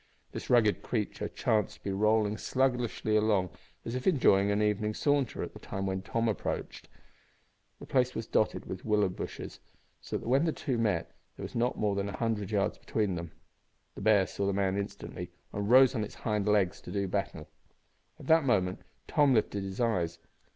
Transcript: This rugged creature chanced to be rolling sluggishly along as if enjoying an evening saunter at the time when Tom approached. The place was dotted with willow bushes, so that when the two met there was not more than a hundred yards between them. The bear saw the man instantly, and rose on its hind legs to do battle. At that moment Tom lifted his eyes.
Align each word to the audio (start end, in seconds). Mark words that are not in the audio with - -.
This 0.31 0.49
rugged 0.49 0.81
creature 0.81 1.29
chanced 1.29 1.75
to 1.75 1.83
be 1.83 1.91
rolling 1.91 2.35
sluggishly 2.35 3.15
along 3.15 3.51
as 3.85 3.93
if 3.93 4.07
enjoying 4.07 4.49
an 4.49 4.59
evening 4.59 4.95
saunter 4.95 5.43
at 5.43 5.53
the 5.53 5.59
time 5.59 5.85
when 5.85 6.01
Tom 6.01 6.27
approached. 6.27 6.89
The 7.79 7.85
place 7.85 8.15
was 8.15 8.25
dotted 8.25 8.65
with 8.65 8.83
willow 8.83 9.09
bushes, 9.09 9.59
so 10.01 10.17
that 10.17 10.27
when 10.27 10.45
the 10.45 10.53
two 10.53 10.79
met 10.79 11.11
there 11.37 11.43
was 11.43 11.53
not 11.53 11.77
more 11.77 11.93
than 11.93 12.09
a 12.09 12.17
hundred 12.17 12.49
yards 12.49 12.79
between 12.79 13.13
them. 13.13 13.29
The 13.93 14.01
bear 14.01 14.25
saw 14.25 14.47
the 14.47 14.53
man 14.53 14.75
instantly, 14.75 15.29
and 15.53 15.69
rose 15.69 15.93
on 15.93 16.03
its 16.03 16.15
hind 16.15 16.47
legs 16.47 16.81
to 16.81 16.91
do 16.91 17.07
battle. 17.07 17.47
At 18.19 18.25
that 18.25 18.43
moment 18.43 18.81
Tom 19.07 19.35
lifted 19.35 19.61
his 19.63 19.79
eyes. 19.79 20.17